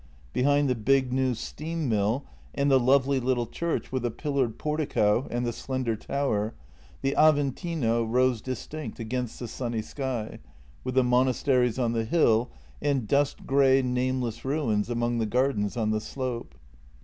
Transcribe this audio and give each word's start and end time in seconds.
Behind 0.33 0.67
the 0.67 0.73
big, 0.73 1.13
new 1.13 1.35
steam 1.35 1.87
mill 1.87 2.25
and 2.55 2.71
the 2.71 2.79
lovely 2.79 3.19
little 3.19 3.45
church 3.45 3.91
with 3.91 4.01
the 4.01 4.09
pillared 4.09 4.57
portico 4.57 5.27
and 5.29 5.45
the 5.45 5.53
slender 5.53 5.95
tower, 5.95 6.55
the 7.03 7.13
Aventino 7.15 8.03
rose 8.03 8.41
distinct 8.41 8.97
against 8.97 9.37
the 9.39 9.47
sunny 9.47 9.83
sky, 9.83 10.39
with 10.83 10.95
the 10.95 11.03
monasteries 11.03 11.77
on 11.77 11.91
the 11.91 12.05
hill, 12.05 12.49
and 12.81 13.07
dust 13.07 13.45
grey, 13.45 13.83
nameless 13.83 14.43
ruins 14.43 14.89
among 14.89 15.19
the 15.19 15.27
gardens 15.27 15.77
on 15.77 15.91
the 15.91 16.01
slope. 16.01 16.55